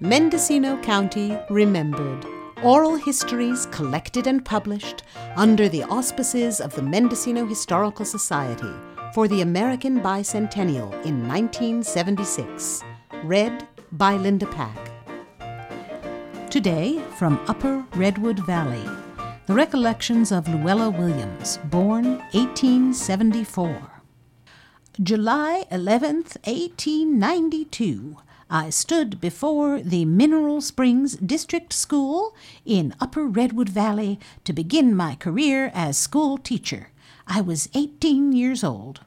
Mendocino 0.00 0.76
County 0.82 1.38
Remembered. 1.48 2.26
Oral 2.62 2.96
histories 2.96 3.64
collected 3.70 4.26
and 4.26 4.44
published 4.44 5.04
under 5.36 5.70
the 5.70 5.84
auspices 5.84 6.60
of 6.60 6.74
the 6.74 6.82
Mendocino 6.82 7.46
Historical 7.46 8.04
Society 8.04 8.74
for 9.14 9.26
the 9.26 9.40
American 9.40 10.00
Bicentennial 10.00 10.92
in 11.06 11.26
1976. 11.26 12.82
Read 13.24 13.66
by 13.92 14.16
Linda 14.16 14.44
Pack. 14.44 14.76
Today, 16.50 17.00
from 17.16 17.42
Upper 17.48 17.82
Redwood 17.94 18.40
Valley, 18.40 18.84
the 19.46 19.54
recollections 19.54 20.30
of 20.30 20.44
Louella 20.44 20.94
Williams, 20.94 21.58
born 21.70 22.18
1874. 22.32 24.02
July 25.02 25.64
11th, 25.70 26.36
1892. 26.44 28.16
I 28.48 28.70
stood 28.70 29.20
before 29.20 29.82
the 29.82 30.04
Mineral 30.04 30.60
Springs 30.60 31.16
District 31.16 31.72
School 31.72 32.32
in 32.64 32.94
Upper 33.00 33.26
Redwood 33.26 33.68
Valley 33.68 34.20
to 34.44 34.52
begin 34.52 34.94
my 34.94 35.16
career 35.16 35.72
as 35.74 35.98
school 35.98 36.38
teacher. 36.38 36.90
I 37.26 37.40
was 37.40 37.68
18 37.74 38.30
years 38.30 38.62
old. 38.62 39.00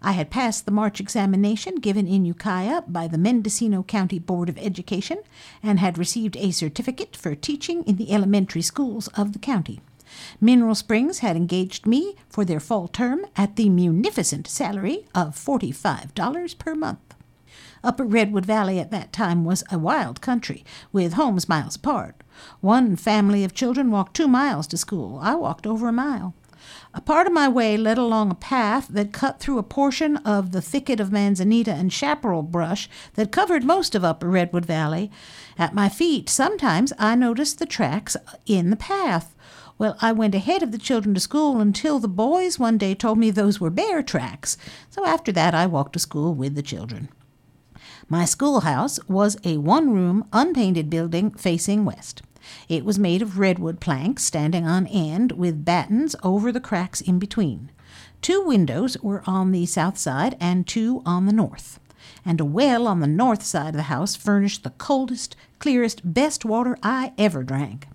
I 0.00 0.12
had 0.12 0.30
passed 0.30 0.64
the 0.64 0.72
March 0.72 0.98
examination 0.98 1.74
given 1.74 2.08
in 2.08 2.24
Ukiah 2.24 2.82
by 2.88 3.06
the 3.06 3.18
Mendocino 3.18 3.82
County 3.82 4.18
Board 4.18 4.48
of 4.48 4.56
Education 4.56 5.18
and 5.62 5.78
had 5.78 5.98
received 5.98 6.34
a 6.38 6.50
certificate 6.50 7.14
for 7.16 7.34
teaching 7.34 7.84
in 7.84 7.96
the 7.96 8.12
elementary 8.12 8.62
schools 8.62 9.08
of 9.08 9.34
the 9.34 9.38
county. 9.38 9.82
Mineral 10.40 10.74
Springs 10.74 11.18
had 11.18 11.36
engaged 11.36 11.86
me 11.86 12.16
for 12.30 12.46
their 12.46 12.60
fall 12.60 12.88
term 12.88 13.26
at 13.36 13.56
the 13.56 13.68
munificent 13.68 14.46
salary 14.48 15.06
of 15.14 15.36
$45 15.36 16.58
per 16.58 16.74
month. 16.74 17.13
Upper 17.84 18.04
Redwood 18.04 18.46
Valley 18.46 18.80
at 18.80 18.90
that 18.92 19.12
time 19.12 19.44
was 19.44 19.62
a 19.70 19.78
wild 19.78 20.22
country, 20.22 20.64
with 20.90 21.12
homes 21.12 21.50
miles 21.50 21.76
apart. 21.76 22.24
One 22.62 22.96
family 22.96 23.44
of 23.44 23.52
children 23.52 23.90
walked 23.90 24.16
two 24.16 24.26
miles 24.26 24.66
to 24.68 24.78
school. 24.78 25.20
I 25.22 25.34
walked 25.34 25.66
over 25.66 25.86
a 25.86 25.92
mile. 25.92 26.34
A 26.94 27.02
part 27.02 27.26
of 27.26 27.34
my 27.34 27.46
way 27.46 27.76
led 27.76 27.98
along 27.98 28.30
a 28.30 28.36
path 28.36 28.88
that 28.88 29.12
cut 29.12 29.38
through 29.38 29.58
a 29.58 29.62
portion 29.62 30.16
of 30.18 30.52
the 30.52 30.62
thicket 30.62 30.98
of 30.98 31.12
manzanita 31.12 31.72
and 31.72 31.92
chaparral 31.92 32.42
brush 32.42 32.88
that 33.16 33.30
covered 33.30 33.64
most 33.64 33.94
of 33.94 34.02
Upper 34.02 34.30
Redwood 34.30 34.64
Valley. 34.64 35.10
At 35.58 35.74
my 35.74 35.90
feet, 35.90 36.30
sometimes 36.30 36.94
I 36.98 37.16
noticed 37.16 37.58
the 37.58 37.66
tracks 37.66 38.16
in 38.46 38.70
the 38.70 38.76
path. 38.76 39.34
Well, 39.76 39.98
I 40.00 40.12
went 40.12 40.34
ahead 40.34 40.62
of 40.62 40.72
the 40.72 40.78
children 40.78 41.14
to 41.16 41.20
school 41.20 41.60
until 41.60 41.98
the 41.98 42.08
boys 42.08 42.58
one 42.58 42.78
day 42.78 42.94
told 42.94 43.18
me 43.18 43.30
those 43.30 43.60
were 43.60 43.68
bear 43.68 44.02
tracks. 44.02 44.56
So 44.88 45.04
after 45.04 45.32
that, 45.32 45.54
I 45.54 45.66
walked 45.66 45.92
to 45.92 45.98
school 45.98 46.32
with 46.32 46.54
the 46.54 46.62
children. 46.62 47.10
My 48.08 48.26
schoolhouse 48.26 49.00
was 49.08 49.38
a 49.44 49.56
one 49.56 49.90
room, 49.90 50.26
unpainted 50.32 50.90
building 50.90 51.30
facing 51.30 51.86
west. 51.86 52.20
It 52.68 52.84
was 52.84 52.98
made 52.98 53.22
of 53.22 53.38
redwood 53.38 53.80
planks 53.80 54.24
standing 54.24 54.66
on 54.66 54.86
end 54.88 55.32
with 55.32 55.64
battens 55.64 56.14
over 56.22 56.52
the 56.52 56.60
cracks 56.60 57.00
in 57.00 57.18
between. 57.18 57.70
Two 58.20 58.44
windows 58.44 58.98
were 59.02 59.22
on 59.26 59.52
the 59.52 59.64
south 59.64 59.96
side 59.96 60.36
and 60.38 60.66
two 60.66 61.02
on 61.06 61.24
the 61.24 61.32
north, 61.32 61.80
and 62.26 62.40
a 62.40 62.44
well 62.44 62.86
on 62.86 63.00
the 63.00 63.06
north 63.06 63.42
side 63.42 63.68
of 63.68 63.76
the 63.76 63.82
house 63.84 64.14
furnished 64.14 64.64
the 64.64 64.70
coldest, 64.70 65.34
clearest, 65.58 66.02
best 66.12 66.44
water 66.44 66.76
I 66.82 67.14
ever 67.16 67.42
drank. 67.42 67.88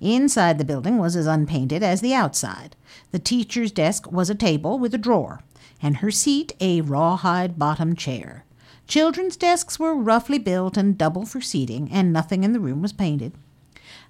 Inside 0.00 0.58
the 0.58 0.64
building 0.64 0.98
was 0.98 1.16
as 1.16 1.26
unpainted 1.26 1.82
as 1.82 2.00
the 2.00 2.14
outside. 2.14 2.76
The 3.10 3.18
teacher's 3.18 3.72
desk 3.72 4.12
was 4.12 4.30
a 4.30 4.34
table 4.36 4.78
with 4.78 4.94
a 4.94 4.98
drawer, 4.98 5.40
and 5.82 5.96
her 5.96 6.12
seat 6.12 6.52
a 6.60 6.82
rawhide 6.82 7.58
bottomed 7.58 7.98
chair. 7.98 8.44
Children's 8.88 9.36
desks 9.36 9.78
were 9.78 9.94
roughly 9.94 10.38
built 10.38 10.78
and 10.78 10.96
double 10.96 11.26
for 11.26 11.42
seating, 11.42 11.90
and 11.92 12.10
nothing 12.10 12.42
in 12.42 12.54
the 12.54 12.58
room 12.58 12.80
was 12.80 12.94
painted. 12.94 13.34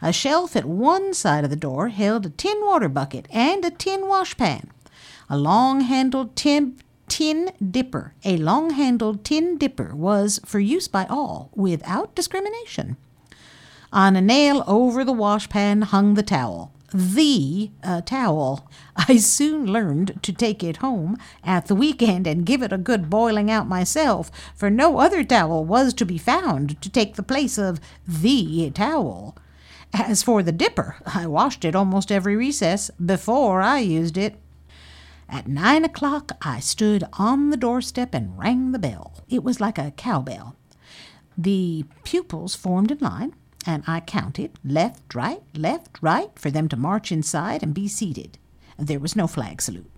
A 0.00 0.12
shelf 0.12 0.54
at 0.54 0.64
one 0.64 1.12
side 1.14 1.42
of 1.42 1.50
the 1.50 1.56
door 1.56 1.88
held 1.88 2.24
a 2.24 2.30
tin 2.30 2.60
water 2.62 2.88
bucket 2.88 3.26
and 3.32 3.64
a 3.64 3.72
tin 3.72 4.02
washpan. 4.02 4.68
A 5.28 5.36
long 5.36 5.80
handled 5.80 6.36
tin, 6.36 6.76
tin 7.08 7.50
dipper, 7.60 8.14
a 8.24 8.36
long 8.36 8.70
handled 8.70 9.24
tin 9.24 9.58
dipper 9.58 9.96
was 9.96 10.38
for 10.44 10.60
use 10.60 10.86
by 10.86 11.06
all, 11.06 11.50
without 11.56 12.14
discrimination. 12.14 12.96
On 13.92 14.14
a 14.14 14.20
nail 14.20 14.62
over 14.68 15.04
the 15.04 15.12
washpan 15.12 15.82
hung 15.82 16.14
the 16.14 16.22
towel 16.22 16.72
the 16.92 17.70
uh, 17.82 18.00
towel. 18.02 18.68
I 18.96 19.16
soon 19.16 19.66
learned 19.66 20.20
to 20.22 20.32
take 20.32 20.62
it 20.64 20.78
home 20.78 21.16
at 21.44 21.66
the 21.66 21.74
weekend 21.74 22.26
and 22.26 22.46
give 22.46 22.62
it 22.62 22.72
a 22.72 22.78
good 22.78 23.10
boiling 23.10 23.50
out 23.50 23.68
myself, 23.68 24.30
for 24.54 24.70
no 24.70 24.98
other 24.98 25.22
towel 25.24 25.64
was 25.64 25.92
to 25.94 26.06
be 26.06 26.18
found 26.18 26.80
to 26.82 26.88
take 26.88 27.14
the 27.14 27.22
place 27.22 27.58
of 27.58 27.80
the 28.06 28.70
towel. 28.70 29.36
As 29.92 30.22
for 30.22 30.42
the 30.42 30.52
dipper, 30.52 30.96
I 31.06 31.26
washed 31.26 31.64
it 31.64 31.74
almost 31.74 32.12
every 32.12 32.36
recess 32.36 32.90
before 33.04 33.60
I 33.60 33.78
used 33.78 34.16
it. 34.16 34.36
At 35.28 35.46
nine 35.46 35.84
o'clock, 35.84 36.32
I 36.40 36.60
stood 36.60 37.04
on 37.14 37.50
the 37.50 37.56
doorstep 37.56 38.14
and 38.14 38.38
rang 38.38 38.72
the 38.72 38.78
bell. 38.78 39.14
It 39.28 39.44
was 39.44 39.60
like 39.60 39.78
a 39.78 39.90
cowbell. 39.90 40.56
The 41.36 41.84
pupils 42.04 42.54
formed 42.54 42.90
in 42.90 42.98
line, 42.98 43.34
and 43.66 43.82
I 43.86 44.00
counted 44.00 44.58
left, 44.64 45.14
right, 45.14 45.42
left, 45.54 45.98
right 46.00 46.30
for 46.38 46.50
them 46.50 46.68
to 46.68 46.76
march 46.76 47.12
inside 47.12 47.62
and 47.62 47.74
be 47.74 47.88
seated. 47.88 48.38
There 48.78 49.00
was 49.00 49.16
no 49.16 49.26
flag 49.26 49.60
salute. 49.60 49.90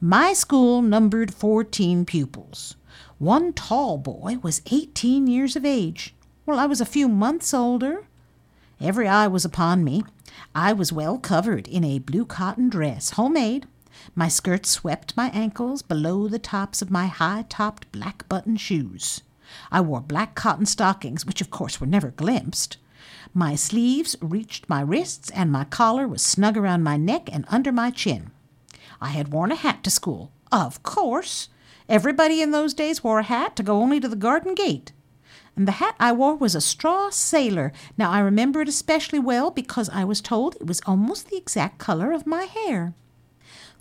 My 0.00 0.32
school 0.32 0.80
numbered 0.80 1.34
14 1.34 2.04
pupils. 2.06 2.76
One 3.18 3.52
tall 3.52 3.98
boy 3.98 4.38
was 4.42 4.62
18 4.70 5.26
years 5.26 5.56
of 5.56 5.64
age. 5.64 6.14
Well, 6.46 6.58
I 6.58 6.66
was 6.66 6.80
a 6.80 6.86
few 6.86 7.08
months 7.08 7.52
older. 7.52 8.06
Every 8.80 9.06
eye 9.06 9.26
was 9.26 9.44
upon 9.44 9.84
me. 9.84 10.04
I 10.54 10.72
was 10.72 10.92
well 10.92 11.18
covered 11.18 11.68
in 11.68 11.84
a 11.84 11.98
blue 11.98 12.24
cotton 12.24 12.70
dress, 12.70 13.10
homemade. 13.10 13.66
My 14.14 14.28
skirt 14.28 14.64
swept 14.64 15.16
my 15.16 15.28
ankles 15.30 15.82
below 15.82 16.28
the 16.28 16.38
tops 16.38 16.80
of 16.80 16.90
my 16.90 17.06
high 17.06 17.44
topped 17.48 17.92
black 17.92 18.26
button 18.28 18.56
shoes. 18.56 19.20
I 19.70 19.80
wore 19.80 20.00
black 20.00 20.34
cotton 20.34 20.66
stockings, 20.66 21.26
which 21.26 21.40
of 21.40 21.50
course 21.50 21.80
were 21.80 21.86
never 21.86 22.10
glimpsed. 22.10 22.76
My 23.32 23.54
sleeves 23.54 24.16
reached 24.20 24.68
my 24.68 24.80
wrists, 24.80 25.30
and 25.30 25.52
my 25.52 25.64
collar 25.64 26.08
was 26.08 26.22
snug 26.22 26.56
around 26.56 26.82
my 26.82 26.96
neck 26.96 27.28
and 27.32 27.44
under 27.48 27.72
my 27.72 27.90
chin. 27.90 28.30
I 29.00 29.08
had 29.08 29.28
worn 29.28 29.52
a 29.52 29.56
hat 29.56 29.82
to 29.84 29.90
school. 29.90 30.32
Of 30.52 30.82
course. 30.82 31.48
Everybody 31.88 32.42
in 32.42 32.50
those 32.50 32.74
days 32.74 33.02
wore 33.02 33.18
a 33.20 33.24
hat 33.24 33.56
to 33.56 33.62
go 33.62 33.80
only 33.80 34.00
to 34.00 34.08
the 34.08 34.16
garden 34.16 34.54
gate. 34.54 34.92
And 35.56 35.66
the 35.66 35.72
hat 35.72 35.96
I 35.98 36.12
wore 36.12 36.36
was 36.36 36.54
a 36.54 36.60
straw 36.60 37.10
sailor. 37.10 37.72
Now 37.98 38.10
I 38.10 38.20
remember 38.20 38.60
it 38.60 38.68
especially 38.68 39.18
well 39.18 39.50
because 39.50 39.88
I 39.90 40.04
was 40.04 40.20
told 40.20 40.56
it 40.56 40.66
was 40.66 40.80
almost 40.86 41.28
the 41.28 41.36
exact 41.36 41.78
color 41.78 42.12
of 42.12 42.26
my 42.26 42.44
hair. 42.44 42.94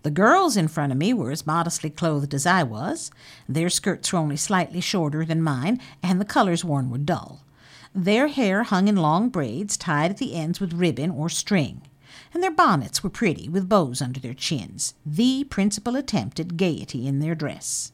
The 0.01 0.11
girls 0.11 0.55
in 0.55 0.69
front 0.69 0.93
of 0.93 0.97
me 0.97 1.13
were 1.13 1.31
as 1.31 1.45
modestly 1.45 1.89
clothed 1.89 2.33
as 2.33 2.45
I 2.45 2.63
was. 2.63 3.11
Their 3.49 3.69
skirts 3.69 4.13
were 4.13 4.19
only 4.19 4.37
slightly 4.37 4.79
shorter 4.79 5.25
than 5.25 5.41
mine, 5.41 5.81
and 6.01 6.21
the 6.21 6.25
colors 6.25 6.63
worn 6.63 6.89
were 6.89 6.97
dull. 6.97 7.43
Their 7.93 8.27
hair 8.27 8.63
hung 8.63 8.87
in 8.87 8.95
long 8.95 9.29
braids 9.29 9.75
tied 9.75 10.11
at 10.11 10.17
the 10.17 10.35
ends 10.35 10.61
with 10.61 10.73
ribbon 10.73 11.11
or 11.11 11.27
string, 11.27 11.81
and 12.33 12.41
their 12.41 12.51
bonnets 12.51 13.03
were 13.03 13.09
pretty 13.09 13.49
with 13.49 13.67
bows 13.67 14.01
under 14.01 14.19
their 14.19 14.33
chins, 14.33 14.93
the 15.05 15.43
principal 15.43 15.95
attempt 15.95 16.39
at 16.39 16.55
gaiety 16.55 17.05
in 17.05 17.19
their 17.19 17.35
dress. 17.35 17.91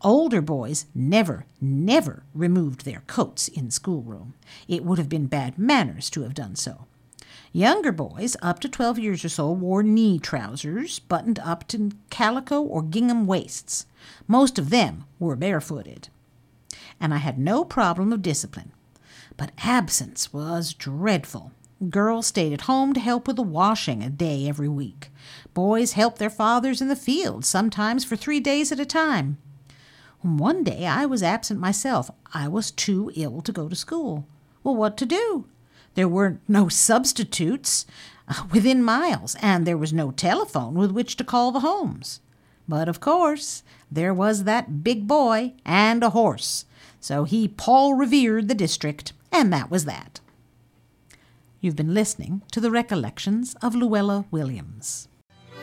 Older 0.00 0.40
boys 0.40 0.86
never, 0.94 1.44
never 1.60 2.22
removed 2.32 2.84
their 2.84 3.02
coats 3.06 3.48
in 3.48 3.70
schoolroom. 3.70 4.34
It 4.66 4.84
would 4.84 4.98
have 4.98 5.08
been 5.08 5.26
bad 5.26 5.58
manners 5.58 6.08
to 6.10 6.22
have 6.22 6.34
done 6.34 6.56
so. 6.56 6.86
Younger 7.52 7.92
boys, 7.92 8.36
up 8.42 8.60
to 8.60 8.68
12 8.68 8.98
years 8.98 9.24
or 9.24 9.28
so, 9.28 9.50
wore 9.50 9.82
knee 9.82 10.18
trousers 10.18 10.98
buttoned 10.98 11.38
up 11.38 11.66
to 11.68 11.92
calico 12.10 12.60
or 12.62 12.82
gingham 12.82 13.26
waists. 13.26 13.86
Most 14.26 14.58
of 14.58 14.70
them 14.70 15.04
were 15.18 15.36
barefooted. 15.36 16.08
And 17.00 17.14
I 17.14 17.18
had 17.18 17.38
no 17.38 17.64
problem 17.64 18.12
of 18.12 18.22
discipline. 18.22 18.72
But 19.36 19.52
absence 19.58 20.32
was 20.32 20.74
dreadful. 20.74 21.52
Girls 21.90 22.26
stayed 22.26 22.52
at 22.52 22.62
home 22.62 22.92
to 22.92 23.00
help 23.00 23.26
with 23.26 23.36
the 23.36 23.42
washing 23.42 24.02
a 24.02 24.10
day 24.10 24.48
every 24.48 24.68
week. 24.68 25.10
Boys 25.54 25.92
helped 25.92 26.18
their 26.18 26.28
fathers 26.28 26.80
in 26.80 26.88
the 26.88 26.96
fields, 26.96 27.48
sometimes 27.48 28.04
for 28.04 28.16
three 28.16 28.40
days 28.40 28.72
at 28.72 28.80
a 28.80 28.84
time. 28.84 29.38
One 30.20 30.64
day 30.64 30.86
I 30.86 31.06
was 31.06 31.22
absent 31.22 31.60
myself. 31.60 32.10
I 32.34 32.48
was 32.48 32.72
too 32.72 33.12
ill 33.14 33.40
to 33.42 33.52
go 33.52 33.68
to 33.68 33.76
school. 33.76 34.26
Well, 34.64 34.74
what 34.74 34.96
to 34.98 35.06
do? 35.06 35.46
There 35.94 36.08
were 36.08 36.38
no 36.46 36.68
substitutes 36.68 37.86
uh, 38.28 38.44
within 38.52 38.82
miles, 38.82 39.36
and 39.40 39.66
there 39.66 39.78
was 39.78 39.92
no 39.92 40.10
telephone 40.10 40.74
with 40.74 40.90
which 40.90 41.16
to 41.16 41.24
call 41.24 41.52
the 41.52 41.60
homes. 41.60 42.20
But 42.68 42.88
of 42.88 43.00
course, 43.00 43.62
there 43.90 44.12
was 44.12 44.44
that 44.44 44.84
big 44.84 45.06
boy 45.06 45.54
and 45.64 46.04
a 46.04 46.10
horse, 46.10 46.66
so 47.00 47.24
he 47.24 47.48
Paul 47.48 47.94
revered 47.94 48.48
the 48.48 48.54
district, 48.54 49.12
and 49.32 49.52
that 49.52 49.70
was 49.70 49.86
that. 49.86 50.20
You've 51.60 51.76
been 51.76 51.94
listening 51.94 52.42
to 52.52 52.60
the 52.60 52.70
recollections 52.70 53.56
of 53.62 53.74
Louella 53.74 54.26
Williams. 54.30 55.08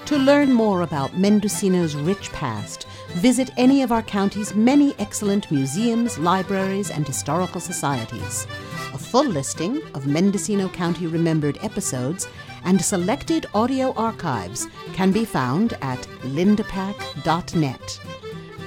To 0.05 0.17
learn 0.19 0.53
more 0.53 0.83
about 0.83 1.17
Mendocino's 1.17 1.95
rich 1.95 2.31
past, 2.31 2.85
visit 3.13 3.49
any 3.57 3.81
of 3.81 3.91
our 3.91 4.03
county's 4.03 4.53
many 4.53 4.93
excellent 4.99 5.49
museums, 5.49 6.19
libraries, 6.19 6.91
and 6.91 7.07
historical 7.07 7.59
societies. 7.59 8.45
A 8.93 8.99
full 8.99 9.25
listing 9.25 9.81
of 9.95 10.05
Mendocino 10.05 10.69
County 10.69 11.07
Remembered 11.07 11.57
episodes 11.63 12.27
and 12.65 12.79
selected 12.79 13.47
audio 13.55 13.93
archives 13.93 14.67
can 14.93 15.11
be 15.11 15.25
found 15.25 15.73
at 15.81 16.03
lindapack.net. 16.21 17.99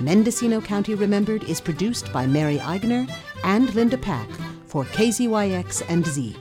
Mendocino 0.00 0.60
County 0.60 0.96
Remembered 0.96 1.44
is 1.44 1.60
produced 1.60 2.12
by 2.12 2.26
Mary 2.26 2.58
Eigner 2.58 3.08
and 3.44 3.72
Linda 3.76 3.96
Pack 3.98 4.28
for 4.66 4.84
KZYX 4.86 5.84
and 5.88 6.04
Z. 6.04 6.36